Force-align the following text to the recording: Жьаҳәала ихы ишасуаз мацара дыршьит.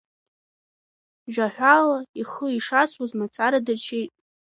Жьаҳәала 1.33 1.97
ихы 2.21 2.47
ишасуаз 2.57 3.11
мацара 3.19 3.59
дыршьит. 3.65 4.11